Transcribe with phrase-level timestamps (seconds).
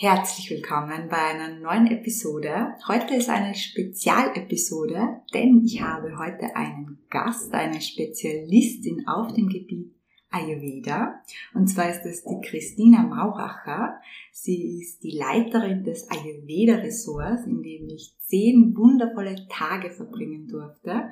[0.00, 2.76] Herzlich willkommen bei einer neuen Episode.
[2.86, 9.92] Heute ist eine Spezialepisode, denn ich habe heute einen Gast, eine Spezialistin auf dem Gebiet
[10.30, 11.20] Ayurveda.
[11.52, 13.98] Und zwar ist es die Christina Mauracher.
[14.30, 21.10] Sie ist die Leiterin des Ayurveda-Ressorts, in dem ich zehn wundervolle Tage verbringen durfte.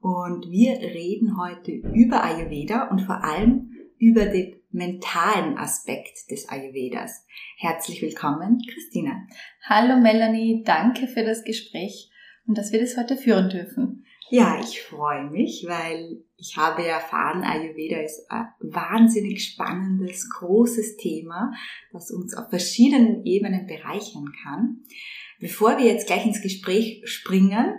[0.00, 7.24] Und wir reden heute über Ayurveda und vor allem über den mentalen Aspekt des Ayurvedas.
[7.58, 9.26] Herzlich willkommen, Christina.
[9.64, 12.10] Hallo Melanie, danke für das Gespräch
[12.46, 14.04] und dass wir das heute führen dürfen.
[14.30, 21.52] Ja, ich freue mich, weil ich habe erfahren, Ayurveda ist ein wahnsinnig spannendes, großes Thema,
[21.92, 24.84] das uns auf verschiedenen Ebenen bereichern kann.
[25.38, 27.74] Bevor wir jetzt gleich ins Gespräch springen,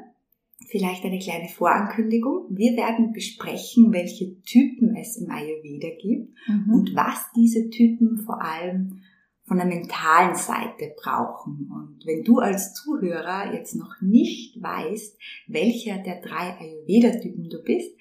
[0.67, 2.47] vielleicht eine kleine Vorankündigung.
[2.49, 6.73] Wir werden besprechen, welche Typen es im Ayurveda gibt mhm.
[6.73, 9.01] und was diese Typen vor allem
[9.45, 11.69] von der mentalen Seite brauchen.
[11.71, 17.95] Und wenn du als Zuhörer jetzt noch nicht weißt, welcher der drei Ayurveda-Typen du bist,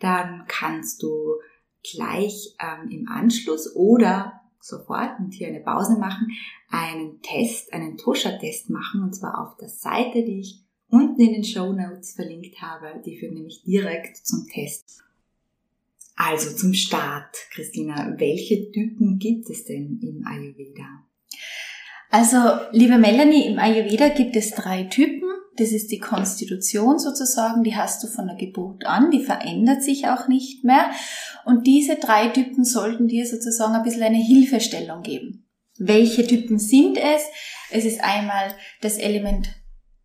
[0.00, 1.36] dann kannst du
[1.94, 6.28] gleich ähm, im Anschluss oder sofort und hier eine Pause machen,
[6.68, 11.44] einen Test, einen Tosha-Test machen, und zwar auf der Seite, die ich unten in den
[11.44, 13.00] Show Notes verlinkt habe.
[13.04, 15.02] Die führen nämlich direkt zum Test.
[16.16, 21.04] Also zum Start, Christina, welche Typen gibt es denn im Ayurveda?
[22.10, 22.38] Also,
[22.72, 25.28] liebe Melanie, im Ayurveda gibt es drei Typen.
[25.56, 30.06] Das ist die Konstitution sozusagen, die hast du von der Geburt an, die verändert sich
[30.08, 30.90] auch nicht mehr.
[31.44, 35.46] Und diese drei Typen sollten dir sozusagen ein bisschen eine Hilfestellung geben.
[35.78, 37.22] Welche Typen sind es?
[37.70, 39.48] Es ist einmal das Element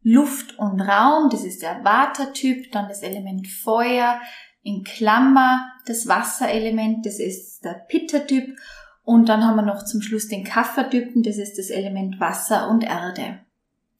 [0.03, 4.19] Luft und Raum, das ist der Vata-Typ, dann das Element Feuer,
[4.61, 8.57] in Klammer das Wasserelement, das ist der Pitta-Typ
[9.03, 12.83] und dann haben wir noch zum Schluss den Kapha-Typen, das ist das Element Wasser und
[12.83, 13.39] Erde.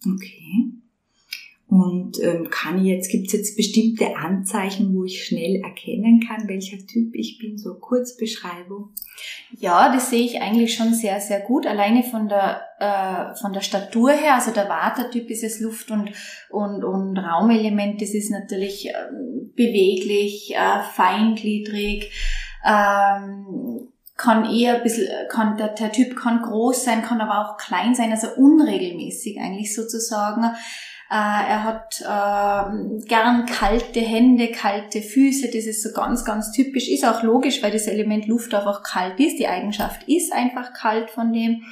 [0.05, 0.72] Okay.
[1.73, 6.77] Und ähm, kann jetzt, gibt es jetzt bestimmte Anzeichen, wo ich schnell erkennen kann, welcher
[6.77, 8.89] Typ ich bin, so Kurzbeschreibung?
[9.57, 11.65] Ja, das sehe ich eigentlich schon sehr, sehr gut.
[11.65, 16.11] Alleine von der, äh, von der Statur her, also der Watertyp ist es Luft- und,
[16.51, 18.93] und, und Raumelement, das ist natürlich äh,
[19.55, 22.11] beweglich, äh, feingliedrig,
[22.63, 27.57] ähm, kann eher ein bisschen, kann, der, der Typ kann groß sein, kann aber auch
[27.57, 30.55] klein sein, also unregelmäßig eigentlich sozusagen.
[31.13, 35.45] Äh, er hat äh, gern kalte Hände, kalte Füße.
[35.45, 36.89] Das ist so ganz, ganz typisch.
[36.89, 39.37] Ist auch logisch, weil das Element Luft einfach kalt ist.
[39.37, 41.65] Die Eigenschaft ist einfach kalt von dem.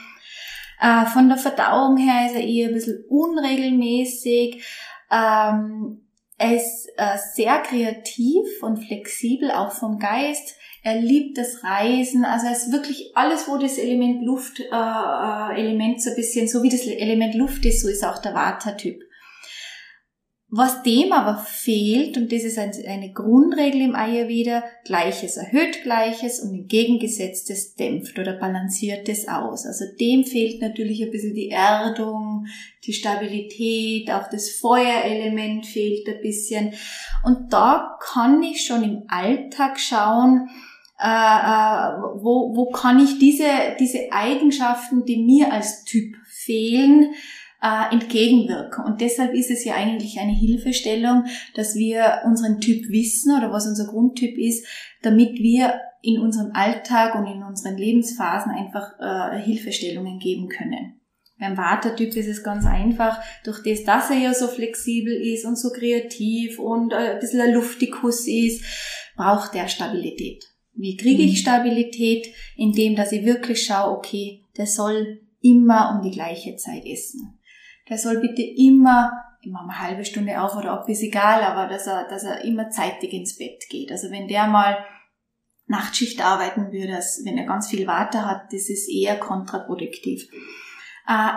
[0.79, 4.63] Äh, von der Verdauung her ist er eher ein bisschen unregelmäßig.
[5.11, 6.01] Ähm,
[6.37, 10.55] er ist äh, sehr kreativ und flexibel, auch vom Geist.
[10.83, 12.25] Er liebt das Reisen.
[12.25, 16.47] Also er ist wirklich alles, wo das Element Luft, äh, äh Element so ein bisschen,
[16.47, 19.01] so wie das Element Luft ist, so ist auch der Vata-Typ.
[20.53, 26.53] Was dem aber fehlt, und das ist eine Grundregel im Ayurveda, Gleiches erhöht Gleiches und
[26.53, 29.65] entgegengesetztes dämpft oder balanciert es aus.
[29.65, 32.47] Also dem fehlt natürlich ein bisschen die Erdung,
[32.85, 36.73] die Stabilität, auch das Feuerelement fehlt ein bisschen.
[37.23, 40.49] Und da kann ich schon im Alltag schauen,
[40.99, 43.47] äh, äh, wo, wo kann ich diese,
[43.79, 47.13] diese Eigenschaften, die mir als Typ fehlen,
[47.61, 48.83] äh, entgegenwirken.
[48.83, 53.67] Und deshalb ist es ja eigentlich eine Hilfestellung, dass wir unseren Typ wissen oder was
[53.67, 54.65] unser Grundtyp ist,
[55.01, 60.99] damit wir in unserem Alltag und in unseren Lebensphasen einfach äh, Hilfestellungen geben können.
[61.39, 65.57] Beim Watertyp ist es ganz einfach, durch das, dass er ja so flexibel ist und
[65.57, 68.63] so kreativ und äh, ein bisschen ein Luftikus ist,
[69.15, 70.43] braucht er Stabilität.
[70.73, 71.37] Wie kriege ich mhm.
[71.37, 72.27] Stabilität?
[72.55, 77.39] Indem, dass ich wirklich schaue, okay, der soll immer um die gleiche Zeit essen
[77.91, 79.11] der soll bitte immer,
[79.41, 82.69] immer eine halbe Stunde auf oder ab, ist egal, aber dass er, dass er immer
[82.69, 83.91] zeitig ins Bett geht.
[83.91, 84.77] Also wenn der mal
[85.67, 86.93] Nachtschicht arbeiten würde,
[87.25, 90.29] wenn er ganz viel Water hat, das ist eher kontraproduktiv.
[91.05, 91.31] Äh,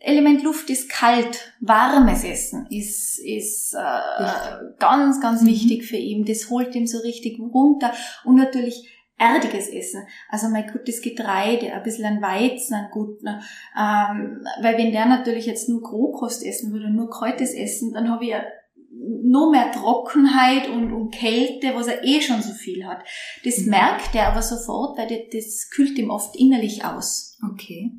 [0.00, 5.48] Element Luft ist kalt, warmes Essen ist, ist äh, ganz, ganz mhm.
[5.48, 6.24] wichtig für ihn.
[6.24, 7.92] Das holt ihm so richtig runter.
[8.24, 8.88] Und natürlich
[9.18, 10.06] erdiges Essen.
[10.28, 13.40] Also mein gutes Getreide, ein bisschen an Weizen, ein guter,
[13.76, 18.24] ähm, weil wenn der natürlich jetzt nur Rohkost essen würde, nur Kräutes essen, dann habe
[18.24, 18.42] ich ja
[18.90, 23.04] nur mehr Trockenheit und, und Kälte, was er eh schon so viel hat.
[23.44, 23.70] Das mhm.
[23.70, 27.38] merkt er aber sofort, weil das, das kühlt ihm oft innerlich aus.
[27.52, 27.92] Okay.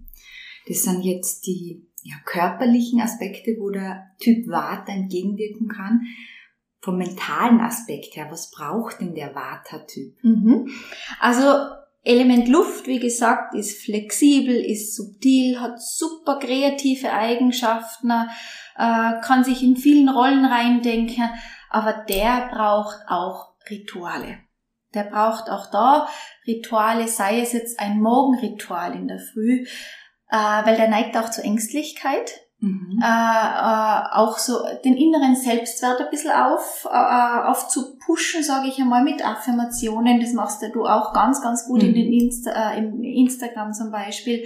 [0.68, 6.02] Das sind jetzt die ja, körperlichen Aspekte, wo der Typ Vata entgegenwirken kann
[6.82, 10.16] vom mentalen Aspekt her, was braucht denn der Vata-Typ?
[10.24, 10.70] Mhm.
[11.20, 11.44] Also
[12.04, 19.62] Element Luft, wie gesagt, ist flexibel, ist subtil, hat super kreative Eigenschaften, äh, kann sich
[19.62, 21.30] in vielen Rollen reindenken,
[21.70, 24.40] aber der braucht auch Rituale.
[24.94, 26.08] Der braucht auch da
[26.48, 29.66] Rituale, sei es jetzt ein Morgenritual in der Früh,
[30.32, 32.32] äh, weil der neigt auch zur Ängstlichkeit.
[32.62, 33.00] Mhm.
[33.02, 39.04] Äh, äh, auch so den inneren Selbstwert ein bisschen auf, äh, aufzupushen, sage ich einmal,
[39.04, 40.20] mit Affirmationen.
[40.20, 41.90] Das machst du auch ganz, ganz gut mhm.
[41.90, 44.46] in den Insta, äh, im Instagram zum Beispiel.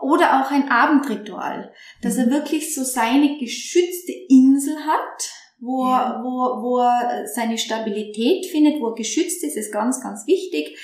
[0.00, 2.20] Oder auch ein Abendritual, dass mhm.
[2.20, 5.30] er wirklich so seine geschützte Insel hat,
[5.60, 6.20] wo, ja.
[6.22, 10.76] wo, wo er seine Stabilität findet, wo er geschützt ist, ist ganz, ganz wichtig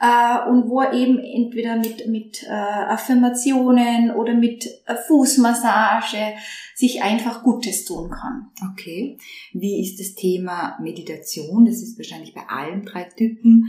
[0.00, 6.34] äh, und wo er eben entweder mit, mit äh, Affirmationen oder mit äh, Fußmassage
[6.74, 8.50] sich einfach Gutes tun kann.
[8.72, 9.18] Okay.
[9.52, 11.66] Wie ist das Thema Meditation?
[11.66, 13.66] Das ist wahrscheinlich bei allen drei Typen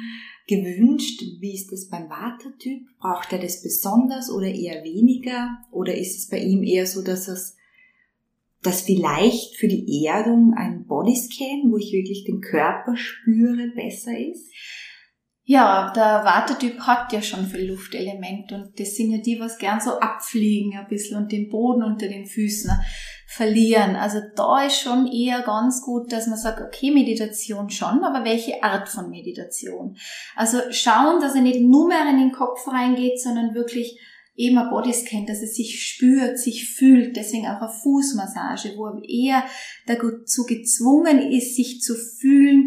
[0.48, 1.22] gewünscht.
[1.42, 2.84] Wie ist das beim Vata-Typ?
[3.00, 5.58] Braucht er das besonders oder eher weniger?
[5.72, 7.58] Oder ist es bei ihm eher so, dass es
[8.64, 14.52] dass vielleicht für die Erdung ein Bodyscan, wo ich wirklich den Körper spüre, besser ist?
[15.52, 19.82] Ja, der Wartetyp hat ja schon viel Luftelement und das sind ja die, was gern
[19.82, 22.72] so abfliegen ein bisschen und den Boden unter den Füßen
[23.28, 23.98] verlieren.
[23.98, 28.64] Also da ist schon eher ganz gut, dass man sagt, okay, Meditation schon, aber welche
[28.64, 29.98] Art von Meditation?
[30.38, 34.00] Also schauen, dass er nicht nur mehr in den Kopf reingeht, sondern wirklich
[34.36, 39.02] eben ein Bodyscan, dass er sich spürt, sich fühlt, deswegen auch eine Fußmassage, wo er
[39.04, 39.44] eher
[39.86, 42.61] dazu gezwungen ist, sich zu fühlen,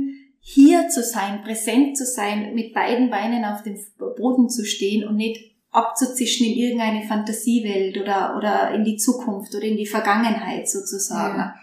[0.54, 5.16] hier zu sein, präsent zu sein, mit beiden Beinen auf dem Boden zu stehen und
[5.16, 11.38] nicht abzuzischen in irgendeine Fantasiewelt oder, oder in die Zukunft oder in die Vergangenheit sozusagen.
[11.38, 11.54] Ja.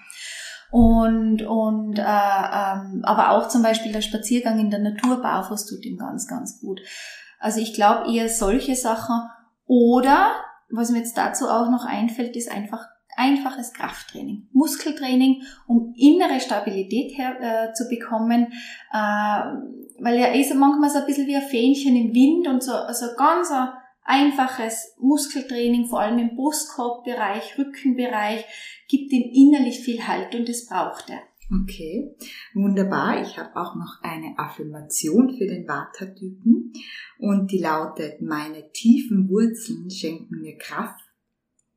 [0.72, 5.86] Und, und äh, ähm, aber auch zum Beispiel der Spaziergang in der Natur barfuß tut
[5.86, 6.82] ihm ganz, ganz gut.
[7.40, 9.22] Also ich glaube eher solche Sachen.
[9.66, 10.32] Oder,
[10.70, 12.86] was mir jetzt dazu auch noch einfällt, ist einfach
[13.22, 18.48] einfaches Krafttraining, Muskeltraining, um innere Stabilität her, äh, zu bekommen,
[18.92, 19.42] äh,
[20.00, 23.08] weil er ist manchmal so ein bisschen wie ein Fähnchen im Wind und so also
[23.16, 23.70] ganz ein
[24.04, 28.46] einfaches Muskeltraining, vor allem im Brustkorbbereich, Rückenbereich,
[28.90, 31.20] gibt ihm innerlich viel Halt und das braucht er.
[31.64, 32.16] Okay,
[32.54, 33.22] wunderbar.
[33.22, 36.72] Ich habe auch noch eine Affirmation für den Vata-Typen
[37.20, 41.11] und die lautet, meine tiefen Wurzeln schenken mir Kraft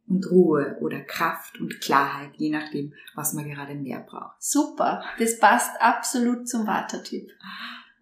[0.07, 4.43] und Ruhe oder Kraft und Klarheit, je nachdem, was man gerade mehr braucht.
[4.43, 7.31] Super, das passt absolut zum Watertyp.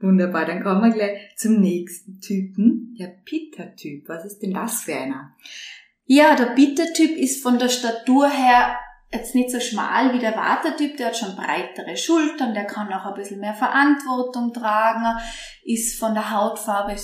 [0.01, 4.09] Wunderbar, dann kommen wir gleich zum nächsten Typen, der Pitta-Typ.
[4.09, 5.37] Was ist denn das für einer?
[6.07, 8.77] Ja, der Pitta-Typ ist von der Statur her
[9.13, 13.05] jetzt nicht so schmal wie der Watertyp, der hat schon breitere Schultern, der kann auch
[13.07, 15.19] ein bisschen mehr Verantwortung tragen,
[15.65, 16.97] ist von der Hautfarbe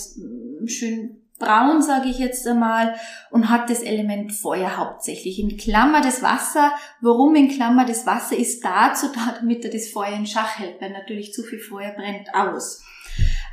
[0.67, 2.94] schön braun, sage ich jetzt einmal,
[3.31, 5.38] und hat das Element Feuer hauptsächlich.
[5.38, 6.73] In Klammer das Wasser.
[7.00, 10.80] Warum in Klammer das Wasser ist dazu da, damit er das Feuer in Schach hält,
[10.80, 12.83] weil natürlich zu viel Feuer brennt aus.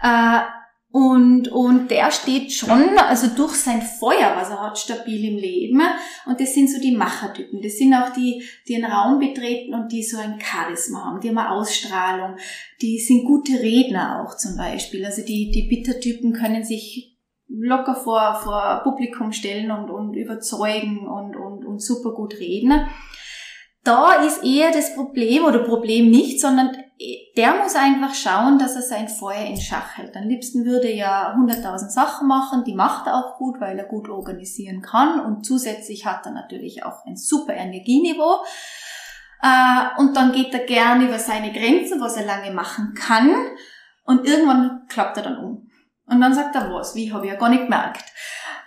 [0.02, 0.42] Äh,
[0.96, 5.82] und, und der steht schon, also durch sein Feuer, was er hat, stabil im Leben.
[6.26, 7.62] Und das sind so die Machertypen.
[7.62, 11.20] Das sind auch die, die einen Raum betreten und die so ein Charisma haben.
[11.20, 12.38] Die haben eine Ausstrahlung.
[12.82, 15.06] Die sind gute Redner auch zum Beispiel.
[15.06, 17.15] Also die, die Bittertypen können sich
[17.48, 22.88] locker vor, vor Publikum stellen und, und überzeugen und, und, und super gut reden.
[23.84, 26.76] Da ist eher das Problem, oder Problem nicht, sondern
[27.38, 30.16] der muss einfach schauen, dass er sein Feuer in Schach hält.
[30.16, 33.86] Am liebsten würde er ja 100.000 Sachen machen, die macht er auch gut, weil er
[33.86, 38.44] gut organisieren kann und zusätzlich hat er natürlich auch ein super Energieniveau.
[39.44, 43.36] Äh, und dann geht er gerne über seine Grenzen, was er lange machen kann
[44.06, 45.65] und irgendwann klappt er dann um.
[46.08, 48.04] Und dann sagt er was, wie habe ich ja gar nicht gemerkt.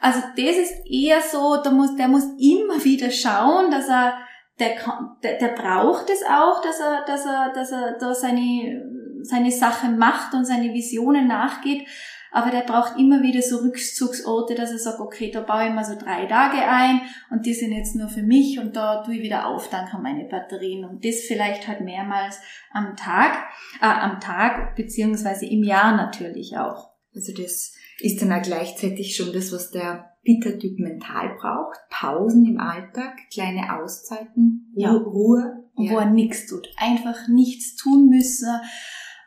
[0.00, 4.14] Also das ist eher so, der muss, der muss immer wieder schauen, dass er,
[4.58, 4.76] der,
[5.22, 8.82] der, der braucht es auch, dass er, dass er, dass er da seine,
[9.22, 11.86] seine Sache macht und seine Visionen nachgeht.
[12.30, 15.84] Aber der braucht immer wieder so Rückzugsorte, dass er sagt, okay, da baue ich mal
[15.84, 19.22] so drei Tage ein und die sind jetzt nur für mich und da tue ich
[19.22, 22.38] wieder auf, dann kann meine Batterien und das vielleicht halt mehrmals
[22.70, 23.48] am Tag,
[23.80, 26.97] äh, am Tag beziehungsweise im Jahr natürlich auch.
[27.18, 31.80] Also das ist dann auch gleichzeitig schon das, was der Peter-Typ mental braucht.
[31.90, 34.92] Pausen im Alltag, kleine Auszeiten, Ja.
[34.92, 35.64] Ruhe.
[35.74, 36.68] wo er nichts tut.
[36.76, 38.48] Einfach nichts tun müssen,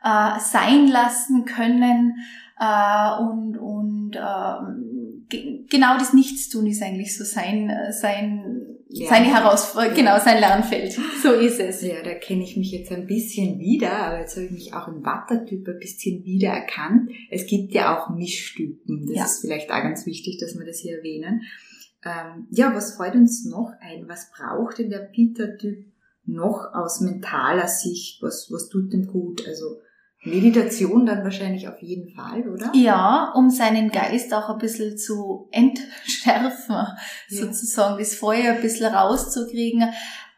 [0.03, 2.15] äh, sein lassen können
[2.59, 4.11] äh, und, und
[5.29, 9.09] ge genau das Nichtstun ist eigentlich so sein, äh, sein Ja.
[9.09, 10.97] seine Herausforderung, genau, sein Lernfeld.
[11.23, 11.81] So ist es.
[11.81, 14.87] Ja, da kenne ich mich jetzt ein bisschen wieder, aber jetzt habe ich mich auch
[14.87, 17.09] im Watter-Typ ein bisschen wiedererkannt.
[17.29, 19.05] Es gibt ja auch Mischtypen.
[19.07, 19.23] Das Ja.
[19.25, 21.43] ist vielleicht auch ganz wichtig, dass wir das hier erwähnen.
[22.03, 24.07] Ähm, ja, was fällt uns noch ein?
[24.09, 25.85] Was braucht denn der Peter-Typ
[26.25, 28.21] noch aus mentaler Sicht?
[28.21, 29.47] Was, was tut dem gut?
[29.47, 29.77] Also
[30.23, 32.71] Meditation dann wahrscheinlich auf jeden Fall, oder?
[32.75, 36.95] Ja, um seinen Geist auch ein bisschen zu entschärfen, Ja.
[37.29, 39.83] sozusagen, das Feuer ein bisschen rauszukriegen.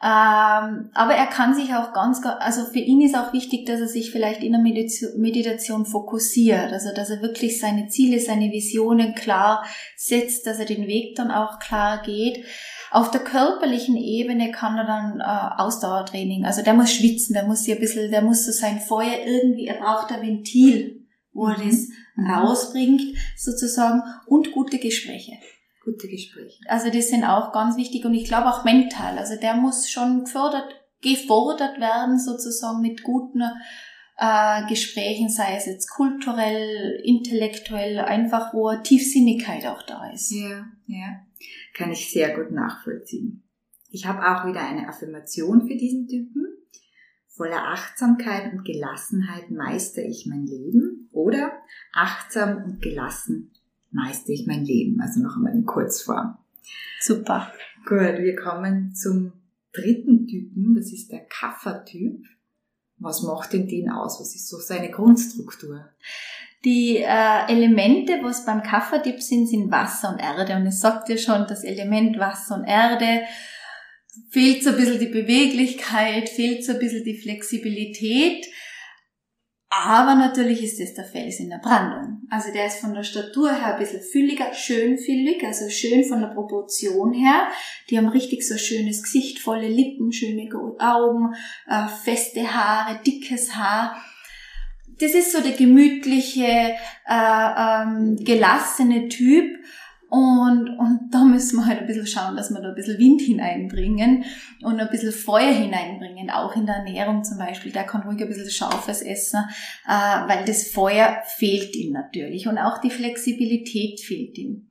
[0.06, 3.80] Ähm, aber er kann sich auch ganz, ga- also für ihn ist auch wichtig, dass
[3.80, 9.16] er sich vielleicht in der Meditation fokussiert, also dass er wirklich seine Ziele, seine Visionen
[9.16, 9.64] klar
[9.96, 12.44] setzt, dass er den Weg dann auch klar geht.
[12.92, 17.64] Auf der körperlichen Ebene kann er dann äh, Ausdauertraining, also der muss schwitzen, der muss
[17.64, 21.58] sich ein bisschen, der muss so sein Feuer irgendwie, er braucht ein Ventil, wo er
[21.60, 21.70] Mhm.
[21.70, 21.88] das
[22.30, 23.02] rausbringt,
[23.38, 25.32] sozusagen, und gute Gespräche.
[25.84, 26.62] Gute Gespräche.
[26.68, 29.18] Also das sind auch ganz wichtig und ich glaube auch mental.
[29.18, 33.42] Also der muss schon gefördert, gefordert werden, sozusagen mit guten
[34.18, 40.32] äh, Gesprächen, sei es jetzt kulturell, intellektuell, einfach wo Tiefsinnigkeit auch da ist.
[40.32, 41.26] Ja, ja.
[41.74, 43.44] Kann ich sehr gut nachvollziehen.
[43.90, 46.46] Ich habe auch wieder eine Affirmation für diesen Typen.
[47.28, 51.10] Voller Achtsamkeit und Gelassenheit meistere ich mein Leben.
[51.12, 51.52] Oder
[51.92, 53.52] achtsam und gelassen
[53.94, 55.00] meistere ich mein Leben.
[55.02, 56.38] Also noch einmal in Kurzform.
[57.00, 57.52] Super.
[57.86, 59.34] Gut, wir kommen zum
[59.74, 60.76] dritten Typen.
[60.76, 62.24] Das ist der Kaffertyp.
[62.98, 64.20] Was macht denn den aus?
[64.20, 65.90] Was ist so seine Grundstruktur?
[66.64, 70.56] Die äh, Elemente, was beim Kaffertipp sind, sind Wasser und Erde.
[70.56, 73.24] Und es sagt ja schon, das Element Wasser und Erde
[74.30, 78.46] fehlt so ein bisschen die Beweglichkeit, fehlt so ein bisschen die Flexibilität.
[79.76, 82.22] Aber natürlich ist das der Fels in der Brandung.
[82.30, 86.22] Also der ist von der Statur her ein bisschen fülliger, schön füllig, also schön von
[86.22, 87.48] der Proportion her.
[87.90, 90.48] Die haben richtig so schönes Gesicht, volle Lippen, schöne
[90.80, 91.34] Augen,
[91.68, 93.96] äh, feste Haare, dickes Haar
[95.00, 96.76] das ist so der gemütliche,
[97.08, 97.14] äh,
[97.58, 99.58] ähm, gelassene Typ.
[100.10, 100.63] Und,
[101.44, 104.24] müssen wir halt ein bisschen schauen, dass wir da ein bisschen Wind hineinbringen
[104.62, 107.72] und ein bisschen Feuer hineinbringen, auch in der Ernährung zum Beispiel.
[107.72, 109.44] Der kann ruhig ein bisschen scharfes essen,
[109.88, 114.70] äh, weil das Feuer fehlt ihm natürlich und auch die Flexibilität fehlt ihm.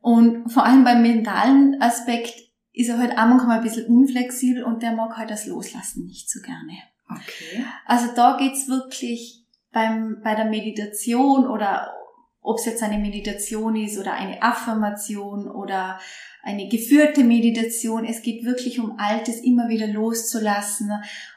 [0.00, 2.34] Und vor allem beim mentalen Aspekt
[2.72, 6.30] ist er halt auch manchmal ein bisschen unflexibel und der mag halt das Loslassen nicht
[6.30, 6.72] so gerne.
[7.10, 7.64] Okay.
[7.84, 11.92] Also da geht's wirklich beim, bei der Meditation oder
[12.40, 15.98] ob es jetzt eine Meditation ist oder eine Affirmation oder
[16.42, 18.04] eine geführte Meditation.
[18.04, 20.90] Es geht wirklich um Altes immer wieder loszulassen,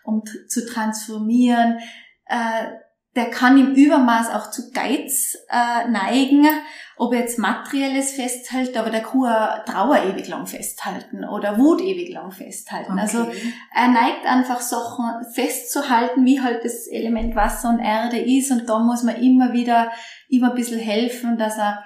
[0.03, 1.79] um zu transformieren.
[2.25, 2.67] Äh,
[3.15, 6.47] der kann im Übermaß auch zu Geiz äh, neigen,
[6.95, 11.81] ob er jetzt materielles festhält, aber der kann auch Trauer ewig lang festhalten oder Wut
[11.81, 12.97] ewig lang festhalten.
[12.99, 13.53] Also Okay.
[13.73, 18.79] er neigt einfach Sachen festzuhalten, wie halt das Element Wasser und Erde ist und da
[18.79, 19.91] muss man immer wieder
[20.29, 21.83] immer ein bisschen helfen, dass er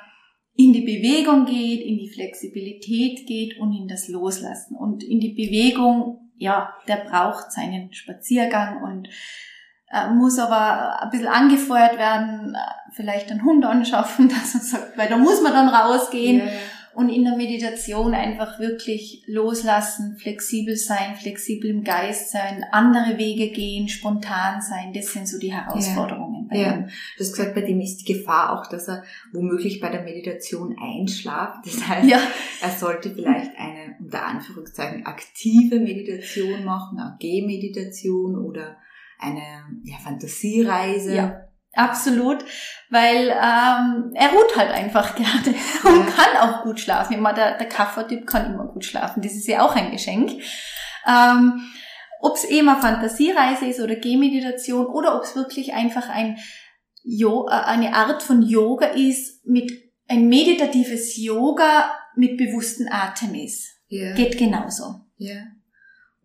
[0.58, 4.76] in die Bewegung geht, in die Flexibilität geht und in das Loslassen.
[4.78, 9.10] Und in die Bewegung, ja, der braucht seinen Spaziergang und
[9.96, 14.98] äh, muss aber ein bisschen angefeuert werden, äh, vielleicht einen Hund anschaffen, dass er sagt,
[14.98, 16.52] weil da muss man dann rausgehen Ja, ja.
[16.94, 23.50] und in der Meditation einfach wirklich loslassen, flexibel sein, flexibel im Geist sein, andere Wege
[23.52, 24.94] gehen, spontan sein.
[24.94, 26.74] Das sind so die Herausforderungen bei Ja.
[26.76, 26.86] ihm.
[27.18, 30.76] Du hast gesagt, bei dem ist die Gefahr auch, dass er womöglich bei der Meditation
[30.82, 31.66] einschlaft.
[31.66, 32.20] Das heißt, Ja,
[32.62, 38.78] er sollte vielleicht eine unter Anführungszeichen aktive Meditation machen, eine Gehmeditation oder
[39.20, 41.16] eine ja, Fantasiereise.
[41.16, 41.42] Ja.
[41.74, 42.44] absolut,
[42.90, 47.14] weil ähm, er ruht halt einfach gerne und kann auch gut schlafen.
[47.14, 49.22] Immer der, der Kaffertyp kann immer gut schlafen.
[49.22, 50.42] Das ist ja auch ein Geschenk.
[51.08, 51.62] Ähm,
[52.22, 56.38] ob es eben eine Fantasiereise ist oder Gehmeditation oder ob es wirklich einfach ein
[57.04, 59.72] jo äh, eine Art von Yoga ist, mit
[60.08, 63.70] ein meditatives Yoga mit bewussten Atem ist.
[63.88, 64.14] Ja.
[64.14, 65.02] Geht genauso.
[65.18, 65.44] Ja.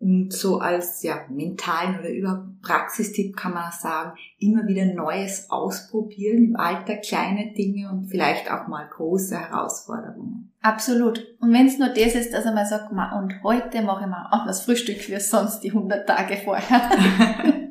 [0.01, 6.43] Und so als ja, mentalen oder über Praxistipp kann man sagen, immer wieder Neues ausprobieren
[6.43, 10.51] im Alltag, kleine Dinge und vielleicht auch mal große Herausforderungen.
[10.61, 11.27] Absolut.
[11.39, 14.09] Und wenn es nur das ist, dass er mal sagt, ma, und heute mache ich
[14.09, 16.81] mal anders Frühstück wie sonst die 100 Tage vorher.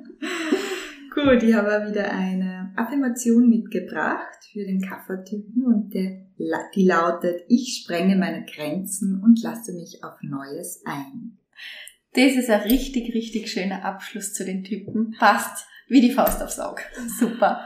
[1.12, 6.26] Gut, ich habe wieder eine Affirmation mitgebracht für den Kaffertypen und der,
[6.74, 11.38] die lautet, ich sprenge meine Grenzen und lasse mich auf Neues ein.
[12.14, 15.14] Das ist ein richtig, richtig schöner Abschluss zu den Typen.
[15.18, 16.82] Passt wie die Faust aufs Auge.
[17.18, 17.60] Super.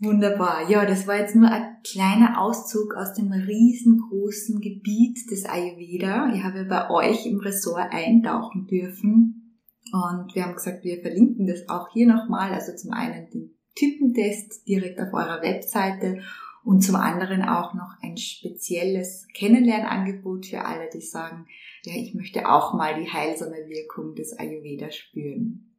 [0.00, 0.68] Wunderbar.
[0.68, 6.32] Ja, das war jetzt nur ein kleiner Auszug aus dem riesengroßen Gebiet des Ayurveda.
[6.34, 9.60] Ich habe bei euch im Ressort eintauchen dürfen.
[9.92, 12.52] Und wir haben gesagt, wir verlinken das auch hier nochmal.
[12.52, 16.22] Also zum einen den Typentest direkt auf eurer Webseite
[16.64, 21.46] und zum anderen auch noch ein spezielles Kennenlernangebot für alle, die sagen,
[21.84, 25.72] ja, ich möchte auch mal die heilsame Wirkung des Ayurveda spüren.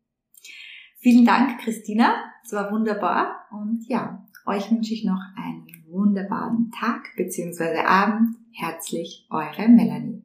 [0.98, 2.16] Vielen Dank, Christina.
[2.44, 3.46] Es war wunderbar.
[3.52, 7.80] Und ja, euch wünsche ich noch einen wunderbaren Tag bzw.
[7.80, 8.38] Abend.
[8.54, 10.24] Herzlich, eure Melanie.